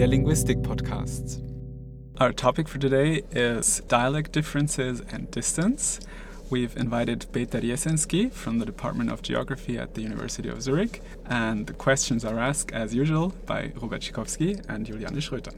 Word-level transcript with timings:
der 0.00 0.06
Linguistik-Podcast. 0.06 1.42
Our 2.18 2.32
topic 2.32 2.68
for 2.68 2.78
today 2.78 3.22
is 3.32 3.82
dialect 3.86 4.32
differences 4.32 5.02
and 5.12 5.30
distance. 5.30 6.00
We've 6.48 6.74
invited 6.74 7.26
Peter 7.32 7.60
Jeszenszky 7.60 8.32
from 8.32 8.60
the 8.60 8.64
Department 8.64 9.12
of 9.12 9.20
Geography 9.20 9.76
at 9.76 9.92
the 9.92 10.00
University 10.00 10.48
of 10.48 10.62
Zurich, 10.62 11.02
and 11.26 11.66
the 11.66 11.74
questions 11.74 12.24
are 12.24 12.38
asked, 12.38 12.72
as 12.72 12.94
usual, 12.94 13.34
by 13.44 13.72
Robert 13.78 14.00
Schikowski 14.00 14.64
and 14.70 14.86
Juliane 14.86 15.20
Schröter. 15.20 15.54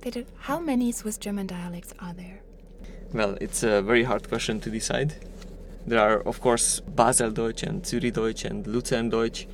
Peter, 0.00 0.24
how 0.40 0.58
many 0.58 0.90
Swiss 0.90 1.16
German 1.16 1.46
dialects 1.46 1.94
are 2.00 2.14
there? 2.14 2.40
Well, 3.12 3.38
it's 3.40 3.62
a 3.62 3.80
very 3.80 4.02
hard 4.02 4.28
question 4.28 4.58
to 4.62 4.70
decide. 4.70 5.14
There 5.86 6.00
are, 6.00 6.18
of 6.22 6.40
course, 6.40 6.80
Baseldeutsch 6.80 7.62
and 7.62 7.84
Zürichdeutsch 7.84 8.44
and 8.44 8.66
Luzerndeutsch, 8.66 9.46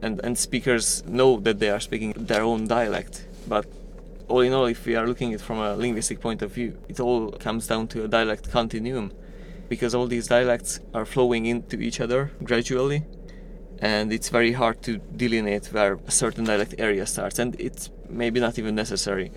and, 0.00 0.18
and 0.24 0.38
speakers 0.38 1.04
know 1.04 1.38
that 1.40 1.58
they 1.58 1.68
are 1.68 1.80
speaking 1.80 2.14
their 2.16 2.40
own 2.40 2.68
dialect. 2.68 3.26
But 3.46 3.66
all 4.28 4.40
in 4.40 4.52
all, 4.52 4.66
if 4.66 4.84
we 4.86 4.96
are 4.96 5.06
looking 5.06 5.32
at 5.32 5.40
it 5.40 5.44
from 5.44 5.58
a 5.58 5.76
linguistic 5.76 6.20
point 6.20 6.42
of 6.42 6.52
view, 6.52 6.78
it 6.88 7.00
all 7.00 7.30
comes 7.32 7.66
down 7.66 7.88
to 7.88 8.04
a 8.04 8.08
dialect 8.08 8.50
continuum, 8.50 9.12
because 9.68 9.94
all 9.94 10.06
these 10.06 10.28
dialects 10.28 10.80
are 10.94 11.04
flowing 11.04 11.46
into 11.46 11.80
each 11.80 12.00
other 12.00 12.32
gradually, 12.42 13.04
and 13.78 14.12
it's 14.12 14.28
very 14.28 14.52
hard 14.52 14.82
to 14.82 14.98
delineate 15.16 15.66
where 15.66 15.98
a 16.06 16.10
certain 16.10 16.44
dialect 16.44 16.74
area 16.78 17.06
starts, 17.06 17.38
and 17.38 17.54
it's 17.60 17.90
maybe 18.08 18.40
not 18.40 18.58
even 18.58 18.74
necessary. 18.74 19.30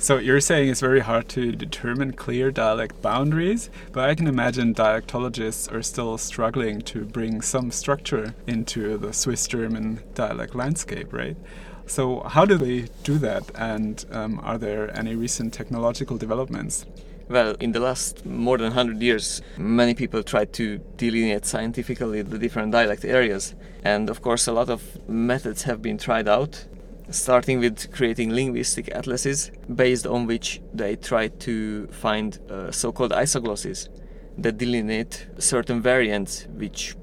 So 0.00 0.18
you're 0.18 0.40
saying 0.40 0.68
it's 0.70 0.80
very 0.80 1.00
hard 1.00 1.28
to 1.30 1.50
determine 1.50 2.12
clear 2.12 2.52
dialect 2.52 3.02
boundaries, 3.02 3.68
but 3.90 4.08
I 4.08 4.14
can 4.14 4.28
imagine 4.28 4.72
dialectologists 4.72 5.72
are 5.72 5.82
still 5.82 6.16
struggling 6.18 6.82
to 6.82 7.04
bring 7.04 7.42
some 7.42 7.72
structure 7.72 8.32
into 8.46 8.96
the 8.96 9.12
Swiss 9.12 9.48
German 9.48 10.00
dialect 10.14 10.54
landscape, 10.54 11.12
right? 11.12 11.36
So 11.88 12.20
how 12.20 12.44
do 12.44 12.58
they 12.58 12.88
do 13.02 13.18
that, 13.18 13.50
and 13.54 14.04
um, 14.12 14.40
are 14.42 14.58
there 14.58 14.96
any 14.96 15.14
recent 15.14 15.54
technological 15.54 16.18
developments? 16.18 16.84
Well, 17.28 17.56
in 17.60 17.72
the 17.72 17.80
last 17.80 18.24
more 18.24 18.58
than 18.58 18.68
100 18.74 19.02
years, 19.02 19.42
many 19.56 19.94
people 19.94 20.22
tried 20.22 20.52
to 20.54 20.78
delineate 20.96 21.46
scientifically 21.46 22.22
the 22.22 22.38
different 22.38 22.72
dialect 22.72 23.04
areas. 23.04 23.54
And 23.84 24.08
of 24.10 24.22
course, 24.22 24.46
a 24.46 24.52
lot 24.52 24.68
of 24.68 24.82
methods 25.08 25.62
have 25.62 25.82
been 25.82 25.98
tried 25.98 26.28
out 26.28 26.66
starting 27.10 27.58
with 27.58 27.90
creating 27.90 28.34
linguistic 28.34 28.94
atlases 28.94 29.50
based 29.74 30.06
on 30.06 30.26
which 30.26 30.60
they 30.74 30.94
try 30.96 31.28
to 31.28 31.86
find 31.86 32.38
uh, 32.50 32.70
so-called 32.70 33.12
isoglosses 33.12 33.88
that 34.36 34.58
delineate 34.58 35.26
certain 35.38 35.80
variants 35.80 36.46
which 36.54 36.94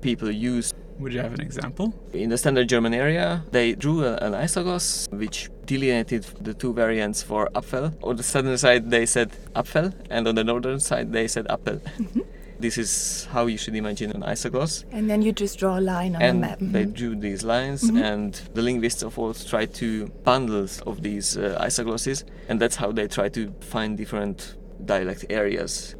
people 0.00 0.30
use. 0.30 0.72
Would 1.00 1.14
you 1.14 1.20
have 1.20 1.32
an 1.32 1.40
example? 1.40 1.94
In 2.12 2.28
the 2.28 2.36
standard 2.36 2.68
German 2.68 2.92
area, 2.92 3.42
they 3.50 3.74
drew 3.74 4.04
an 4.04 4.34
isogloss 4.34 5.10
which 5.10 5.48
delineated 5.64 6.24
the 6.40 6.52
two 6.52 6.74
variants 6.74 7.22
for 7.22 7.48
Apfel. 7.54 7.94
On 8.02 8.16
the 8.16 8.22
southern 8.22 8.58
side, 8.58 8.90
they 8.90 9.06
said 9.06 9.30
Apfel, 9.56 9.94
and 10.10 10.28
on 10.28 10.34
the 10.34 10.44
northern 10.44 10.78
side, 10.78 11.10
they 11.12 11.26
said 11.26 11.46
Appel. 11.48 11.76
Mm-hmm. 11.76 12.20
This 12.58 12.76
is 12.76 13.26
how 13.32 13.46
you 13.46 13.56
should 13.56 13.74
imagine 13.74 14.10
an 14.10 14.20
isogloss. 14.20 14.84
And 14.92 15.08
then 15.08 15.22
you 15.22 15.32
just 15.32 15.58
draw 15.58 15.78
a 15.78 15.80
line 15.80 16.14
on 16.14 16.20
and 16.20 16.36
the 16.36 16.46
map. 16.46 16.58
Mm-hmm. 16.58 16.72
They 16.72 16.84
drew 16.84 17.16
these 17.16 17.44
lines, 17.44 17.84
mm-hmm. 17.84 17.96
and 17.96 18.34
the 18.52 18.60
linguists, 18.60 19.02
of 19.02 19.14
course, 19.14 19.46
try 19.46 19.64
to 19.64 20.08
bundles 20.24 20.82
of 20.82 21.02
these 21.02 21.38
uh, 21.38 21.58
isoglosses, 21.62 22.24
and 22.50 22.60
that's 22.60 22.76
how 22.76 22.92
they 22.92 23.08
try 23.08 23.30
to 23.30 23.50
find 23.60 23.96
different 23.96 24.56
dialect 24.84 25.24
areas. 25.30 25.94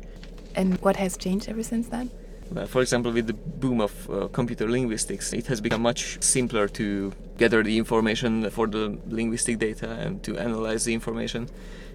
And 0.54 0.78
what 0.82 0.96
has 0.96 1.16
changed 1.16 1.48
ever 1.48 1.62
since 1.62 1.88
then? 1.88 2.10
Well, 2.52 2.66
for 2.66 2.80
example, 2.82 3.12
with 3.12 3.26
the 3.28 3.34
boom 3.34 3.80
of 3.80 4.10
uh, 4.10 4.28
computer 4.28 4.68
linguistics, 4.68 5.32
it 5.32 5.46
has 5.46 5.60
become 5.60 5.82
much 5.82 6.20
simpler 6.22 6.66
to 6.68 7.12
gather 7.38 7.62
the 7.62 7.78
information 7.78 8.50
for 8.50 8.66
the 8.66 8.98
linguistic 9.06 9.58
data 9.58 9.90
and 9.90 10.22
to 10.24 10.36
analyze 10.36 10.84
the 10.84 10.92
information 10.92 11.48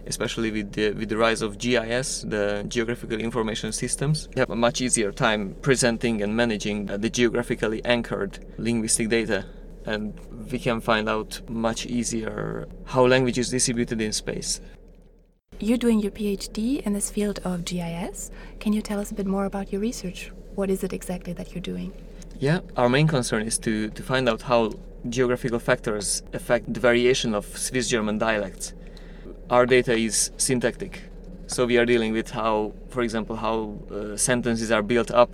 especially 0.07 0.51
with 0.51 0.73
the, 0.73 0.91
with 0.91 1.09
the 1.09 1.17
rise 1.17 1.41
of 1.41 1.57
GIS, 1.57 2.21
the 2.27 2.65
Geographical 2.67 3.19
Information 3.19 3.71
Systems. 3.71 4.29
We 4.35 4.39
have 4.39 4.49
a 4.49 4.55
much 4.55 4.81
easier 4.81 5.11
time 5.11 5.55
presenting 5.61 6.21
and 6.21 6.35
managing 6.35 6.85
the 6.85 7.09
geographically 7.09 7.83
anchored 7.85 8.39
linguistic 8.57 9.09
data. 9.09 9.45
And 9.85 10.19
we 10.51 10.59
can 10.59 10.81
find 10.81 11.07
out 11.07 11.41
much 11.47 11.85
easier 11.85 12.67
how 12.85 13.05
language 13.05 13.37
is 13.37 13.49
distributed 13.49 14.01
in 14.01 14.13
space. 14.13 14.61
You're 15.59 15.77
doing 15.77 15.99
your 15.99 16.11
PhD 16.11 16.81
in 16.85 16.93
this 16.93 17.09
field 17.09 17.39
of 17.43 17.65
GIS. 17.65 18.31
Can 18.59 18.73
you 18.73 18.81
tell 18.81 18.99
us 18.99 19.11
a 19.11 19.15
bit 19.15 19.25
more 19.25 19.45
about 19.45 19.71
your 19.71 19.81
research? 19.81 20.31
What 20.55 20.69
is 20.69 20.83
it 20.83 20.93
exactly 20.93 21.33
that 21.33 21.53
you're 21.53 21.61
doing? 21.61 21.93
Yeah, 22.39 22.59
our 22.75 22.89
main 22.89 23.07
concern 23.07 23.43
is 23.43 23.57
to, 23.59 23.89
to 23.89 24.03
find 24.03 24.27
out 24.27 24.43
how 24.43 24.73
geographical 25.07 25.59
factors 25.59 26.23
affect 26.33 26.73
the 26.73 26.79
variation 26.79 27.33
of 27.33 27.45
Swiss 27.57 27.87
German 27.87 28.17
dialects 28.17 28.73
our 29.49 29.65
data 29.65 29.93
is 29.93 30.31
syntactic. 30.37 31.01
So 31.47 31.65
we 31.65 31.77
are 31.77 31.85
dealing 31.85 32.13
with 32.13 32.31
how, 32.31 32.73
for 32.89 33.01
example, 33.01 33.35
how 33.35 33.77
uh, 33.91 34.17
sentences 34.17 34.71
are 34.71 34.81
built 34.81 35.11
up, 35.11 35.33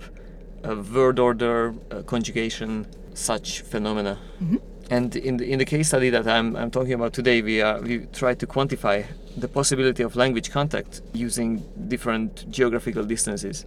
uh, 0.64 0.76
word 0.76 1.18
order, 1.18 1.74
uh, 1.90 2.02
conjugation, 2.02 2.86
such 3.14 3.62
phenomena. 3.62 4.18
Mm-hmm. 4.42 4.56
And 4.90 5.16
in 5.16 5.38
the, 5.38 5.50
in 5.50 5.58
the 5.58 5.64
case 5.64 5.88
study 5.88 6.10
that 6.10 6.26
I'm, 6.26 6.54
I'm 6.56 6.70
talking 6.70 6.92
about 6.92 7.14
today, 7.14 7.40
we, 7.40 7.62
are, 7.62 7.80
we 7.80 8.00
try 8.12 8.34
to 8.34 8.46
quantify 8.46 9.06
the 9.36 9.48
possibility 9.48 10.02
of 10.02 10.16
language 10.16 10.50
contact 10.50 11.00
using 11.12 11.62
different 11.88 12.50
geographical 12.50 13.04
distances. 13.04 13.64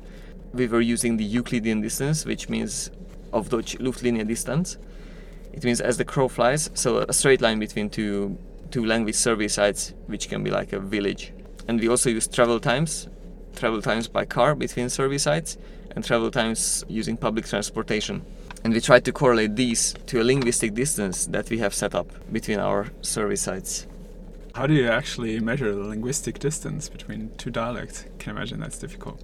We 0.54 0.68
were 0.68 0.82
using 0.82 1.18
the 1.18 1.24
Euclidean 1.24 1.82
distance, 1.82 2.26
which 2.26 2.50
means 2.50 2.92
of 3.34 3.50
Deutsch 3.50 3.78
Luftlinie 3.78 4.28
distance. 4.28 4.78
It 5.54 5.64
means 5.64 5.82
as 5.82 5.98
the 5.98 6.06
crow 6.06 6.28
flies, 6.28 6.70
so 6.74 7.00
a 7.00 7.14
straight 7.14 7.42
line 7.42 7.60
between 7.60 7.90
two 7.90 8.38
two 8.72 8.86
language 8.86 9.16
survey 9.16 9.48
sites, 9.48 9.94
which 10.08 10.28
can 10.28 10.44
be 10.44 10.52
like 10.52 10.74
a 10.74 10.80
village. 10.80 11.32
And 11.68 11.80
we 11.80 11.88
also 11.88 12.10
use 12.10 12.28
travel 12.28 12.60
times, 12.60 13.08
travel 13.56 13.82
times 13.82 14.08
by 14.08 14.26
car 14.26 14.56
between 14.56 14.90
survey 14.90 15.18
sites, 15.18 15.58
and 15.96 16.04
travel 16.04 16.30
times 16.30 16.84
using 16.88 17.16
public 17.16 17.46
transportation. 17.46 18.22
And 18.64 18.74
we 18.74 18.82
try 18.82 19.00
to 19.00 19.12
correlate 19.12 19.56
these 19.56 19.94
to 20.08 20.22
a 20.22 20.24
linguistic 20.24 20.74
distance 20.74 21.28
that 21.28 21.50
we 21.50 21.60
have 21.60 21.74
set 21.74 21.96
up 21.96 22.08
between 22.32 22.60
our 22.60 22.88
survey 23.02 23.36
sites. 23.36 23.88
How 24.56 24.66
do 24.68 24.74
you 24.74 24.88
actually 24.88 25.40
measure 25.40 25.76
the 25.76 25.82
linguistic 25.82 26.40
distance 26.40 26.90
between 26.90 27.32
two 27.38 27.52
dialects? 27.52 28.06
I 28.06 28.18
can 28.18 28.36
imagine 28.36 28.60
that's 28.60 28.80
difficult. 28.80 29.22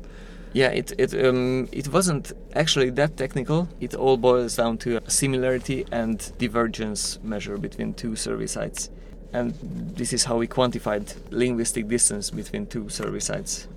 Yeah, 0.54 0.68
it 0.68 0.92
it 0.98 1.14
um, 1.26 1.70
it 1.72 1.88
wasn't 1.88 2.34
actually 2.54 2.90
that 2.92 3.16
technical. 3.16 3.70
It 3.80 3.96
all 3.96 4.18
boils 4.18 4.58
down 4.58 4.78
to 4.80 4.98
a 4.98 5.10
similarity 5.10 5.86
and 5.92 6.18
divergence 6.38 7.20
measure 7.24 7.58
between 7.58 7.94
two 7.94 8.16
survey 8.16 8.48
sites 8.48 8.90
and 9.34 9.54
this 9.96 10.14
is 10.14 10.26
how 10.26 10.38
we 10.38 10.48
quantified 10.48 11.16
linguistic 11.32 11.88
distance 11.88 12.30
between 12.30 12.66
two 12.66 12.90
survey 12.90 13.20
sites. 13.20 13.68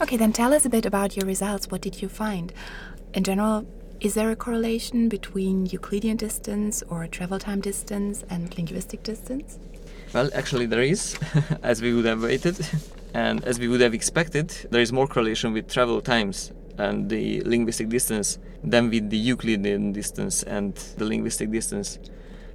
Okay, 0.00 0.16
then 0.16 0.32
tell 0.32 0.54
us 0.54 0.64
a 0.64 0.70
bit 0.70 0.86
about 0.86 1.16
your 1.16 1.26
results. 1.26 1.70
What 1.70 1.82
did 1.82 2.00
you 2.00 2.08
find? 2.08 2.52
In 3.12 3.22
general, 3.22 3.66
is 4.00 4.14
there 4.14 4.30
a 4.30 4.36
correlation 4.36 5.08
between 5.10 5.66
Euclidean 5.66 6.16
distance 6.16 6.82
or 6.88 7.06
travel 7.06 7.38
time 7.38 7.60
distance 7.60 8.24
and 8.30 8.56
linguistic 8.56 9.02
distance? 9.02 9.58
Well, 10.12 10.28
actually, 10.34 10.66
there 10.66 10.82
is, 10.82 11.16
as 11.62 11.80
we 11.80 11.94
would 11.94 12.04
have 12.04 12.22
waited, 12.22 12.58
and 13.14 13.44
as 13.44 13.60
we 13.60 13.68
would 13.68 13.80
have 13.80 13.94
expected, 13.94 14.48
there 14.70 14.80
is 14.80 14.92
more 14.92 15.06
correlation 15.06 15.52
with 15.52 15.68
travel 15.68 16.00
times 16.00 16.52
and 16.78 17.08
the 17.08 17.42
linguistic 17.42 17.88
distance 17.88 18.38
than 18.64 18.90
with 18.90 19.10
the 19.10 19.16
Euclidean 19.16 19.92
distance 19.92 20.42
and 20.42 20.74
the 20.96 21.04
linguistic 21.04 21.52
distance. 21.52 21.98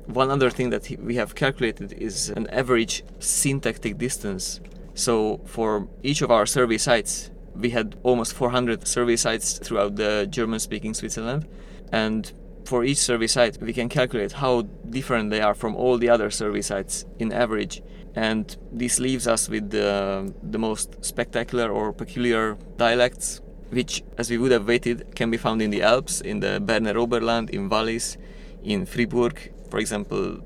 One 0.07 0.31
other 0.31 0.49
thing 0.49 0.69
that 0.71 0.89
we 0.99 1.15
have 1.15 1.33
calculated 1.35 1.93
is 1.93 2.29
an 2.29 2.47
average 2.47 3.03
syntactic 3.19 3.97
distance. 3.97 4.59
So 4.93 5.39
for 5.45 5.87
each 6.03 6.21
of 6.21 6.31
our 6.31 6.45
survey 6.45 6.77
sites, 6.77 7.31
we 7.55 7.69
had 7.69 7.95
almost 8.03 8.33
400 8.33 8.85
survey 8.85 9.15
sites 9.15 9.59
throughout 9.59 9.95
the 9.95 10.27
German 10.29 10.59
speaking 10.59 10.93
Switzerland. 10.93 11.47
And 11.91 12.31
for 12.65 12.83
each 12.83 12.97
survey 12.97 13.27
site, 13.27 13.61
we 13.61 13.73
can 13.73 13.89
calculate 13.89 14.33
how 14.33 14.63
different 14.89 15.29
they 15.29 15.41
are 15.41 15.53
from 15.53 15.75
all 15.75 15.97
the 15.97 16.09
other 16.09 16.29
survey 16.31 16.61
sites 16.61 17.05
in 17.19 17.31
average. 17.31 17.81
And 18.15 18.55
this 18.71 18.99
leaves 18.99 19.27
us 19.27 19.49
with 19.49 19.71
the, 19.71 20.33
the 20.41 20.57
most 20.57 21.03
spectacular 21.03 21.69
or 21.69 21.93
peculiar 21.93 22.57
dialects, 22.77 23.41
which, 23.69 24.03
as 24.17 24.29
we 24.29 24.37
would 24.37 24.51
have 24.51 24.67
waited, 24.67 25.15
can 25.15 25.29
be 25.29 25.37
found 25.37 25.61
in 25.61 25.69
the 25.69 25.81
Alps, 25.81 26.21
in 26.21 26.39
the 26.39 26.59
Berner 26.59 26.97
Oberland, 26.97 27.49
in 27.49 27.69
Wallis, 27.69 28.17
in 28.63 28.85
Fribourg, 28.85 29.51
for 29.69 29.79
example, 29.79 30.39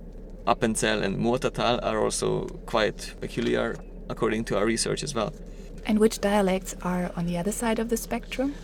Appenzell 0.47 1.03
and 1.03 1.17
Muotatal 1.17 1.79
are 1.83 1.99
also 2.03 2.47
quite 2.65 3.13
peculiar 3.21 3.75
according 4.09 4.43
to 4.45 4.57
our 4.57 4.65
research 4.65 5.03
as 5.03 5.13
well. 5.13 5.31
And 5.85 5.99
which 5.99 6.19
dialects 6.19 6.75
are 6.81 7.11
on 7.15 7.27
the 7.27 7.37
other 7.37 7.51
side 7.51 7.79
of 7.79 7.89
the 7.89 7.97
spectrum? 7.97 8.55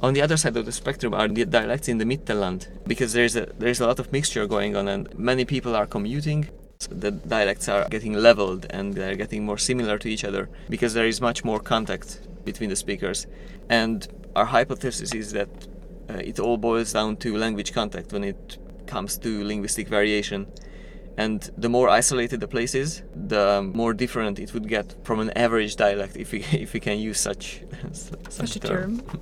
On 0.00 0.12
the 0.12 0.22
other 0.22 0.36
side 0.36 0.56
of 0.56 0.66
the 0.66 0.72
spectrum 0.72 1.14
are 1.14 1.28
the 1.28 1.44
dialects 1.44 1.88
in 1.88 1.98
the 1.98 2.04
Mittelland 2.04 2.68
because 2.86 3.12
there's 3.12 3.36
a 3.36 3.46
there's 3.58 3.80
a 3.80 3.86
lot 3.86 3.98
of 3.98 4.12
mixture 4.12 4.46
going 4.46 4.76
on 4.76 4.88
and 4.88 5.18
many 5.18 5.44
people 5.44 5.74
are 5.74 5.86
commuting. 5.86 6.48
So 6.80 6.94
the 6.94 7.12
dialects 7.12 7.68
are 7.68 7.88
getting 7.88 8.12
leveled 8.14 8.66
and 8.70 8.94
they're 8.94 9.16
getting 9.16 9.44
more 9.44 9.58
similar 9.58 9.96
to 9.98 10.08
each 10.08 10.24
other 10.24 10.50
because 10.68 10.92
there 10.92 11.06
is 11.06 11.20
much 11.20 11.44
more 11.44 11.60
contact 11.60 12.20
between 12.44 12.68
the 12.68 12.76
speakers. 12.76 13.26
And 13.70 14.06
our 14.36 14.44
hypothesis 14.44 15.14
is 15.14 15.32
that 15.32 15.48
uh, 16.10 16.14
it 16.14 16.38
all 16.38 16.58
boils 16.58 16.92
down 16.92 17.16
to 17.18 17.36
language 17.36 17.72
contact 17.72 18.12
when 18.12 18.24
it 18.24 18.58
comes 18.86 19.16
to 19.18 19.44
linguistic 19.44 19.88
variation. 19.88 20.46
And 21.16 21.48
the 21.56 21.68
more 21.68 21.88
isolated 21.88 22.40
the 22.40 22.48
place 22.48 22.74
is, 22.74 23.02
the 23.14 23.62
more 23.72 23.94
different 23.94 24.38
it 24.38 24.52
would 24.52 24.68
get 24.68 24.96
from 25.04 25.20
an 25.20 25.30
average 25.36 25.76
dialect, 25.76 26.16
if 26.16 26.32
we, 26.32 26.40
if 26.52 26.72
we 26.72 26.80
can 26.80 26.98
use 26.98 27.20
such, 27.20 27.62
such, 27.92 28.30
Such 28.30 28.56
a 28.56 28.60
term. 28.60 29.02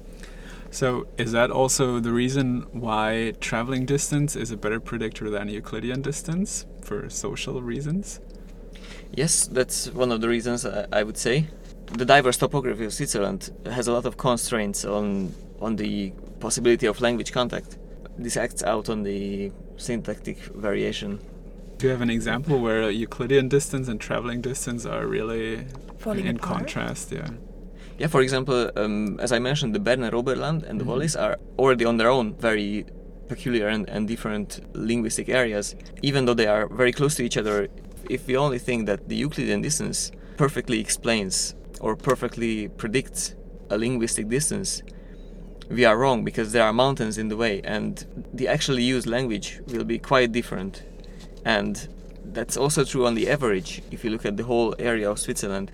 So, 0.72 1.06
is 1.18 1.32
that 1.32 1.50
also 1.50 2.00
the 2.00 2.12
reason 2.12 2.66
why 2.72 3.34
traveling 3.40 3.84
distance 3.84 4.34
is 4.34 4.50
a 4.50 4.56
better 4.56 4.80
predictor 4.80 5.28
than 5.28 5.48
Euclidean 5.50 6.00
distance 6.00 6.64
for 6.80 7.10
social 7.10 7.60
reasons? 7.60 8.20
Yes, 9.14 9.46
that's 9.46 9.90
one 9.90 10.10
of 10.10 10.22
the 10.22 10.28
reasons 10.28 10.64
I, 10.64 10.86
I 10.90 11.02
would 11.02 11.18
say. 11.18 11.46
The 11.92 12.06
diverse 12.06 12.38
topography 12.38 12.86
of 12.86 12.94
Switzerland 12.94 13.50
has 13.66 13.86
a 13.86 13.92
lot 13.92 14.06
of 14.06 14.16
constraints 14.16 14.84
on 14.86 15.34
on 15.60 15.76
the 15.76 16.12
possibility 16.40 16.86
of 16.86 17.00
language 17.02 17.32
contact. 17.32 17.76
This 18.16 18.36
acts 18.38 18.62
out 18.62 18.88
on 18.88 19.02
the 19.02 19.52
syntactic 19.76 20.38
variation. 20.38 21.20
Do 21.76 21.86
you 21.86 21.90
have 21.92 22.00
an 22.00 22.10
example 22.10 22.58
where 22.60 22.90
Euclidean 22.90 23.48
distance 23.48 23.88
and 23.88 24.00
traveling 24.00 24.40
distance 24.40 24.86
are 24.86 25.06
really 25.06 25.66
Falling 25.98 26.26
in 26.26 26.36
apart? 26.36 26.58
contrast? 26.58 27.12
Yeah. 27.12 27.28
Yeah, 28.02 28.08
for 28.08 28.20
example, 28.20 28.68
um, 28.74 29.20
as 29.20 29.30
I 29.30 29.38
mentioned, 29.38 29.76
the 29.76 29.78
Berner 29.78 30.12
Oberland 30.12 30.64
and 30.64 30.80
the 30.80 30.84
Mhm. 30.84 30.88
Wallis 30.88 31.14
are 31.14 31.36
already 31.56 31.84
on 31.84 31.98
their 31.98 32.10
own 32.10 32.34
very 32.34 32.84
peculiar 33.28 33.68
and, 33.68 33.88
and 33.88 34.08
different 34.08 34.60
linguistic 34.74 35.28
areas. 35.28 35.76
Even 36.02 36.24
though 36.24 36.34
they 36.34 36.48
are 36.48 36.66
very 36.66 36.90
close 36.90 37.14
to 37.14 37.22
each 37.22 37.36
other, 37.36 37.68
if 38.10 38.26
we 38.26 38.36
only 38.36 38.58
think 38.58 38.86
that 38.86 39.08
the 39.08 39.14
Euclidean 39.14 39.62
distance 39.62 40.10
perfectly 40.36 40.80
explains 40.80 41.54
or 41.78 41.94
perfectly 41.94 42.66
predicts 42.66 43.36
a 43.70 43.78
linguistic 43.78 44.28
distance, 44.28 44.82
we 45.70 45.84
are 45.84 45.96
wrong 45.96 46.24
because 46.24 46.50
there 46.50 46.64
are 46.64 46.72
mountains 46.72 47.18
in 47.18 47.28
the 47.28 47.36
way 47.36 47.60
and 47.62 48.04
the 48.34 48.48
actually 48.48 48.82
used 48.82 49.06
language 49.06 49.60
will 49.68 49.84
be 49.84 50.00
quite 50.00 50.32
different. 50.32 50.82
And 51.44 51.74
that's 52.32 52.56
also 52.56 52.82
true 52.82 53.06
on 53.06 53.14
the 53.14 53.30
average 53.30 53.80
if 53.92 54.02
you 54.02 54.10
look 54.10 54.26
at 54.26 54.36
the 54.36 54.42
whole 54.50 54.74
area 54.80 55.08
of 55.08 55.20
Switzerland. 55.20 55.70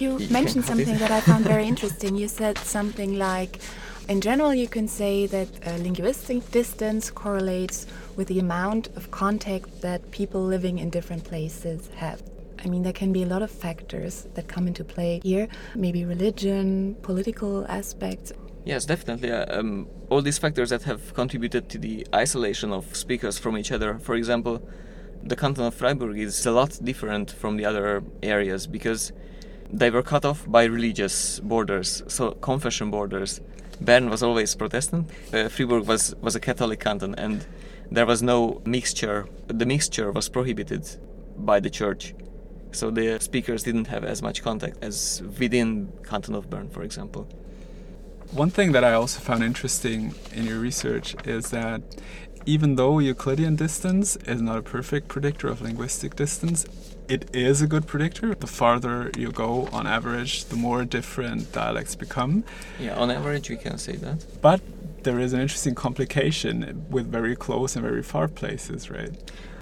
You 0.00 0.18
You 0.18 0.28
mentioned 0.30 0.64
can 0.64 0.74
cut 0.76 0.80
it. 0.80 0.86
something 0.86 0.98
that 0.98 1.10
I 1.10 1.20
found 1.20 1.44
very 1.44 1.66
interesting. 1.72 2.16
You 2.16 2.28
said 2.28 2.58
something 2.58 3.18
like, 3.18 3.60
in 4.08 4.20
general, 4.20 4.54
you 4.54 4.68
can 4.68 4.88
say 4.88 5.26
that 5.26 5.48
uh, 5.66 5.76
linguistic 5.82 6.50
distance 6.50 7.10
correlates 7.10 7.86
with 8.16 8.28
the 8.28 8.38
amount 8.38 8.88
of 8.96 9.10
contact 9.10 9.82
that 9.82 10.10
people 10.10 10.42
living 10.42 10.78
in 10.78 10.90
different 10.90 11.24
places 11.24 11.88
have. 11.96 12.22
I 12.64 12.68
mean, 12.68 12.82
there 12.82 12.92
can 12.92 13.12
be 13.12 13.22
a 13.22 13.26
lot 13.26 13.42
of 13.42 13.50
factors 13.50 14.26
that 14.34 14.48
come 14.48 14.66
into 14.66 14.84
play 14.84 15.20
here, 15.22 15.48
maybe 15.74 16.04
religion, 16.04 16.96
political 17.02 17.64
aspects. 17.68 18.32
Yes, 18.64 18.84
definitely. 18.84 19.30
Uh, 19.32 19.58
um, 19.58 19.88
all 20.10 20.20
these 20.20 20.38
factors 20.38 20.68
that 20.70 20.82
have 20.82 21.14
contributed 21.14 21.68
to 21.70 21.78
the 21.78 22.06
isolation 22.14 22.72
of 22.72 22.94
speakers 22.94 23.38
from 23.38 23.56
each 23.56 23.72
other. 23.72 23.98
For 23.98 24.14
example, 24.14 24.60
the 25.22 25.36
canton 25.36 25.64
of 25.64 25.74
Freiburg 25.74 26.18
is 26.18 26.44
a 26.44 26.50
lot 26.50 26.78
different 26.82 27.30
from 27.30 27.56
the 27.56 27.64
other 27.64 28.02
areas 28.22 28.66
because 28.66 29.12
they 29.72 29.90
were 29.90 30.02
cut 30.02 30.24
off 30.24 30.44
by 30.50 30.64
religious 30.64 31.40
borders, 31.40 32.02
so 32.08 32.32
confession 32.32 32.90
borders. 32.90 33.40
Bern 33.80 34.10
was 34.10 34.22
always 34.22 34.54
Protestant. 34.54 35.10
Uh, 35.32 35.48
Fribourg 35.48 35.86
was 35.86 36.14
was 36.20 36.34
a 36.34 36.40
Catholic 36.40 36.80
canton, 36.80 37.14
and 37.14 37.46
there 37.90 38.06
was 38.06 38.22
no 38.22 38.60
mixture. 38.64 39.26
The 39.46 39.66
mixture 39.66 40.12
was 40.12 40.28
prohibited 40.28 40.88
by 41.36 41.60
the 41.60 41.70
church, 41.70 42.14
so 42.72 42.90
the 42.90 43.18
speakers 43.20 43.62
didn't 43.62 43.86
have 43.86 44.04
as 44.04 44.22
much 44.22 44.42
contact 44.42 44.76
as 44.82 45.22
within 45.38 45.92
canton 46.08 46.34
of 46.34 46.50
Bern, 46.50 46.68
for 46.68 46.82
example. 46.82 47.26
One 48.32 48.50
thing 48.50 48.72
that 48.72 48.84
I 48.84 48.92
also 48.92 49.18
found 49.18 49.42
interesting 49.42 50.14
in 50.32 50.46
your 50.46 50.60
research 50.60 51.16
is 51.26 51.50
that 51.50 51.82
even 52.46 52.76
though 52.76 52.98
Euclidean 53.00 53.56
distance 53.56 54.16
is 54.16 54.40
not 54.40 54.58
a 54.58 54.62
perfect 54.62 55.08
predictor 55.08 55.48
of 55.48 55.60
linguistic 55.60 56.14
distance, 56.16 56.64
it 57.10 57.28
is 57.34 57.60
a 57.60 57.66
good 57.66 57.86
predictor. 57.88 58.34
The 58.34 58.46
farther 58.46 59.10
you 59.18 59.32
go 59.32 59.68
on 59.72 59.86
average, 59.86 60.44
the 60.44 60.56
more 60.56 60.84
different 60.84 61.52
dialects 61.52 61.96
become. 61.96 62.44
Yeah, 62.78 62.96
on 62.96 63.10
average, 63.10 63.50
we 63.50 63.56
can 63.56 63.78
say 63.78 63.96
that. 63.96 64.24
But 64.40 64.60
there 65.02 65.18
is 65.18 65.32
an 65.32 65.40
interesting 65.40 65.74
complication 65.74 66.86
with 66.88 67.10
very 67.10 67.34
close 67.34 67.74
and 67.74 67.84
very 67.84 68.04
far 68.04 68.28
places, 68.28 68.90
right? 68.90 69.10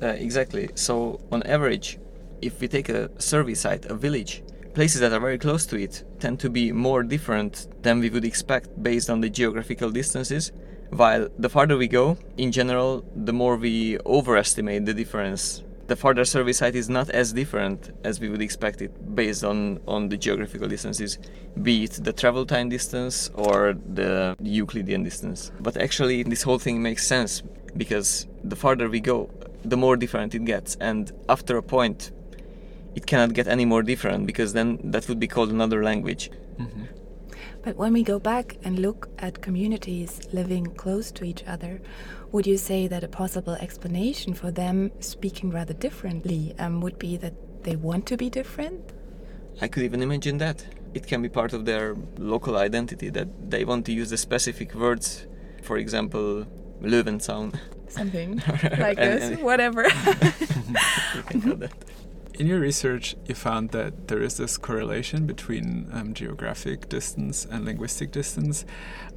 Uh, 0.03 0.09
exactly. 0.09 0.69
So, 0.75 1.21
on 1.33 1.43
average, 1.45 1.99
if 2.43 2.61
we 2.61 2.69
take 2.69 2.91
a 2.91 3.11
survey 3.21 3.55
site, 3.55 3.87
a 3.87 3.95
village, 3.95 4.43
places 4.75 5.01
that 5.01 5.15
are 5.15 5.21
very 5.21 5.39
close 5.39 5.65
to 5.67 5.81
it 5.81 6.05
tend 6.21 6.39
to 6.41 6.51
be 6.51 6.71
more 6.71 7.03
different 7.03 7.67
than 7.83 7.99
we 7.99 8.11
would 8.11 8.27
expect 8.27 8.81
based 8.83 9.09
on 9.09 9.23
the 9.23 9.31
geographical 9.31 9.91
distances. 9.91 10.53
While 10.91 11.29
the 11.39 11.49
farther 11.49 11.79
we 11.79 11.89
go, 11.89 12.19
in 12.37 12.53
general, 12.53 13.05
the 13.15 13.33
more 13.33 13.57
we 13.57 13.99
overestimate 14.01 14.85
the 14.85 14.95
difference. 14.95 15.63
The 15.89 15.97
farther 15.97 16.27
survey 16.27 16.53
site 16.53 16.75
is 16.75 16.91
not 16.91 17.09
as 17.09 17.33
different 17.33 17.91
as 18.05 18.21
we 18.21 18.29
would 18.29 18.43
expect 18.43 18.83
it 18.83 18.93
based 19.15 19.43
on, 19.43 19.81
on 19.89 20.11
the 20.11 20.19
geographical 20.19 20.69
distances, 20.69 21.19
be 21.63 21.85
it 21.85 21.93
the 21.93 22.13
travel 22.13 22.45
time 22.45 22.69
distance 22.69 23.31
or 23.35 23.75
the 23.95 24.37
Euclidean 24.43 25.03
distance. 25.03 25.51
But 25.61 25.79
actually, 25.79 26.25
this 26.25 26.43
whole 26.43 26.59
thing 26.59 26.83
makes 26.83 27.07
sense 27.07 27.43
because 27.75 28.27
the 28.45 28.55
farther 28.55 28.91
we 28.91 29.01
go, 29.01 29.31
the 29.65 29.79
more 29.79 29.97
different 29.97 30.35
it 30.35 30.45
gets. 30.45 30.77
And 30.79 31.11
after 31.27 31.57
a 31.57 31.63
point, 31.63 32.11
it 32.95 33.07
cannot 33.07 33.33
get 33.33 33.49
any 33.49 33.65
more 33.65 33.83
different 33.83 34.27
because 34.27 34.53
then 34.53 34.79
that 34.85 35.09
would 35.09 35.19
be 35.19 35.27
called 35.27 35.51
another 35.51 35.83
language. 35.83 36.31
Mm-hmm. 36.59 36.85
But 37.63 37.77
when 37.77 37.93
we 37.93 38.03
go 38.03 38.19
back 38.19 38.57
and 38.65 38.79
look 38.79 39.09
at 39.19 39.43
communities 39.43 40.21
living 40.33 40.67
close 40.77 41.11
to 41.13 41.25
each 41.25 41.45
other, 41.47 41.81
would 42.33 42.47
you 42.47 42.57
say 42.59 42.87
that 42.89 43.03
a 43.05 43.09
possible 43.09 43.55
explanation 43.55 44.35
for 44.35 44.51
them 44.51 44.91
speaking 45.01 45.51
rather 45.51 45.75
differently 45.75 46.55
um, 46.59 46.81
would 46.81 46.99
be 46.99 47.17
that 47.19 47.35
they 47.65 47.77
want 47.77 48.07
to 48.07 48.17
be 48.17 48.29
different? 48.31 48.93
I 49.61 49.69
could 49.69 49.83
even 49.83 50.03
imagine 50.03 50.39
that. 50.39 50.65
It 50.95 51.07
can 51.07 51.21
be 51.23 51.29
part 51.29 51.53
of 51.53 51.65
their 51.65 51.97
local 52.17 52.57
identity 52.57 53.11
that 53.11 53.51
they 53.51 53.65
want 53.65 53.85
to 53.87 53.93
use 53.93 54.11
the 54.11 54.17
specific 54.17 54.75
words, 54.75 55.27
for 55.63 55.77
example, 55.79 56.47
Löwenzahn. 56.83 57.55
Something 57.89 58.37
like 58.79 58.99
And- 58.99 59.13
this, 59.13 59.25
and- 59.31 59.43
whatever. 59.43 59.87
You 62.39 62.45
can 62.45 62.47
call 62.47 62.47
that. 62.47 62.47
In 62.47 62.47
your 62.47 62.61
research, 62.61 63.17
you 63.27 63.35
found 63.35 63.71
that 63.71 64.09
there 64.09 64.23
is 64.23 64.37
this 64.37 64.59
correlation 64.59 65.27
between 65.27 65.89
um, 65.93 66.15
geographic 66.15 66.89
distance 66.89 67.47
and 67.51 67.65
linguistic 67.65 68.13
distance. 68.13 68.65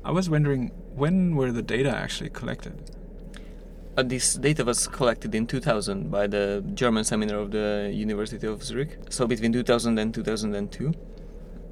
I 0.03 0.11
was 0.11 0.29
wondering 0.29 0.71
when 0.95 1.35
were 1.35 1.51
the 1.51 1.61
data 1.61 1.89
actually 1.95 2.29
collected? 2.31 2.73
Uh, 3.97 4.03
this 4.03 4.35
data 4.35 4.63
was 4.63 4.87
collected 4.87 5.35
in 5.35 5.45
2000 5.45 6.09
by 6.09 6.25
the 6.27 6.63
German 6.73 7.03
seminar 7.03 7.39
of 7.39 7.51
the 7.51 7.91
University 7.93 8.47
of 8.47 8.63
Zurich. 8.63 8.97
So 9.09 9.27
between 9.27 9.51
2000 9.51 9.99
and 9.99 10.13
2002, 10.13 10.93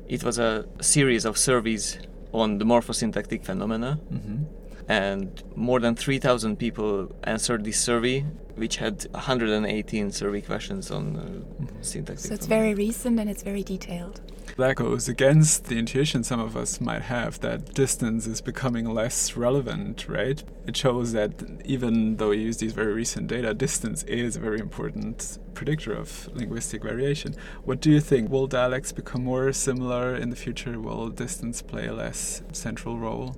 it 0.07 0.23
was 0.23 0.37
a 0.39 0.65
series 0.81 1.25
of 1.25 1.37
surveys 1.37 1.97
on 2.33 2.57
the 2.57 2.65
morphosyntactic 2.65 3.43
phenomena, 3.45 3.99
Mm-hmm. 4.11 4.43
and 4.89 5.43
more 5.55 5.79
than 5.79 5.95
3,000 5.95 6.57
people 6.57 7.09
answered 7.23 7.63
this 7.63 7.79
survey, 7.79 8.25
which 8.59 8.77
had 8.77 9.05
118 9.11 10.11
survey 10.11 10.41
questions 10.41 10.91
on 10.91 11.15
uh, 11.15 11.81
syntactic. 11.81 12.27
so 12.27 12.33
it's 12.33 12.45
very 12.45 12.73
recent 12.73 13.19
and 13.19 13.29
it's 13.29 13.43
very 13.43 13.63
detailed. 13.63 14.21
That 14.57 14.75
goes 14.75 15.07
against 15.07 15.65
the 15.65 15.77
intuition 15.77 16.23
some 16.23 16.39
of 16.39 16.57
us 16.57 16.81
might 16.81 17.03
have 17.03 17.39
that 17.39 17.73
distance 17.73 18.27
is 18.27 18.41
becoming 18.41 18.85
less 18.93 19.37
relevant, 19.37 20.07
right? 20.09 20.43
It 20.67 20.75
shows 20.75 21.13
that 21.13 21.31
even 21.63 22.17
though 22.17 22.31
you 22.31 22.41
use 22.41 22.57
these 22.57 22.73
very 22.73 22.93
recent 22.93 23.27
data, 23.27 23.53
distance 23.53 24.03
is 24.03 24.35
a 24.35 24.39
very 24.39 24.59
important 24.59 25.37
predictor 25.53 25.93
of 25.93 26.29
linguistic 26.33 26.83
variation. 26.83 27.35
What 27.63 27.79
do 27.79 27.89
you 27.89 28.01
think? 28.01 28.29
Will 28.29 28.47
dialects 28.47 28.91
become 28.91 29.23
more 29.23 29.53
similar 29.53 30.15
in 30.15 30.29
the 30.29 30.35
future? 30.35 30.79
Will 30.79 31.09
distance 31.09 31.61
play 31.61 31.87
a 31.87 31.93
less 31.93 32.41
central 32.51 32.97
role? 32.97 33.37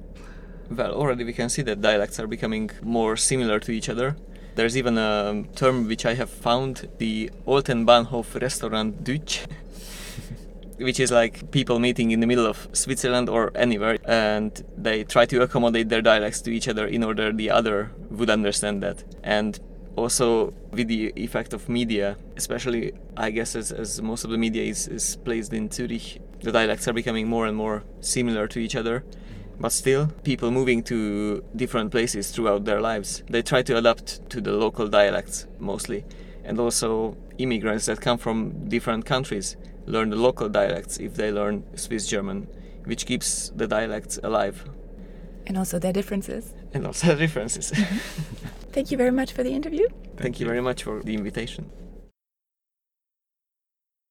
Well, 0.69 0.93
already 0.93 1.23
we 1.23 1.33
can 1.33 1.49
see 1.49 1.61
that 1.63 1.81
dialects 1.81 2.19
are 2.19 2.27
becoming 2.27 2.71
more 2.81 3.17
similar 3.17 3.59
to 3.59 3.71
each 3.71 3.89
other. 3.89 4.15
There's 4.55 4.75
even 4.77 4.97
a 4.97 5.43
term 5.55 5.87
which 5.87 6.05
I 6.05 6.13
have 6.15 6.29
found, 6.29 6.89
the 6.97 7.31
Oltenbahnhof 7.47 8.41
Restaurant 8.41 9.03
Deutsch, 9.03 9.45
which 10.77 10.99
is 10.99 11.11
like 11.11 11.51
people 11.51 11.79
meeting 11.79 12.11
in 12.11 12.19
the 12.19 12.27
middle 12.27 12.45
of 12.45 12.67
Switzerland 12.73 13.29
or 13.29 13.51
anywhere, 13.55 13.97
and 14.05 14.63
they 14.77 15.03
try 15.03 15.25
to 15.25 15.41
accommodate 15.41 15.89
their 15.89 16.01
dialects 16.01 16.41
to 16.41 16.51
each 16.51 16.67
other 16.67 16.85
in 16.85 17.03
order 17.03 17.31
the 17.31 17.49
other 17.49 17.91
would 18.09 18.29
understand 18.29 18.83
that. 18.83 19.03
And 19.23 19.59
also 19.95 20.53
with 20.71 20.87
the 20.87 21.13
effect 21.15 21.53
of 21.53 21.69
media, 21.69 22.17
especially 22.35 22.93
I 23.15 23.31
guess 23.31 23.55
as, 23.55 23.71
as 23.71 24.01
most 24.01 24.23
of 24.23 24.31
the 24.31 24.37
media 24.37 24.63
is, 24.63 24.87
is 24.87 25.15
placed 25.17 25.53
in 25.53 25.69
Zurich, 25.71 26.21
the 26.41 26.51
dialects 26.51 26.87
are 26.87 26.93
becoming 26.93 27.27
more 27.27 27.45
and 27.45 27.55
more 27.55 27.83
similar 27.99 28.47
to 28.47 28.59
each 28.59 28.75
other. 28.75 29.03
But 29.59 29.71
still, 29.71 30.07
people 30.23 30.49
moving 30.51 30.83
to 30.83 31.43
different 31.55 31.91
places 31.91 32.31
throughout 32.31 32.65
their 32.65 32.81
lives, 32.81 33.23
they 33.29 33.41
try 33.41 33.61
to 33.63 33.77
adapt 33.77 34.29
to 34.31 34.41
the 34.41 34.51
local 34.53 34.87
dialects 34.87 35.47
mostly. 35.59 36.03
And 36.43 36.59
also, 36.59 37.15
immigrants 37.37 37.85
that 37.85 38.01
come 38.01 38.17
from 38.17 38.67
different 38.69 39.05
countries 39.05 39.57
learn 39.85 40.09
the 40.09 40.15
local 40.15 40.49
dialects 40.49 40.97
if 40.97 41.15
they 41.15 41.31
learn 41.31 41.63
Swiss 41.75 42.07
German, 42.07 42.47
which 42.85 43.05
keeps 43.05 43.49
the 43.55 43.67
dialects 43.67 44.19
alive. 44.23 44.63
And 45.45 45.57
also 45.57 45.79
their 45.79 45.93
differences. 45.93 46.53
and 46.73 46.85
also 46.85 47.07
their 47.07 47.17
differences. 47.17 47.71
Thank 48.71 48.91
you 48.91 48.97
very 48.97 49.11
much 49.11 49.33
for 49.33 49.43
the 49.43 49.51
interview. 49.51 49.87
Thank, 50.17 50.39
you 50.39 50.45
very 50.45 50.61
much 50.61 50.83
for 50.83 51.01
the 51.03 51.13
invitation. 51.13 51.69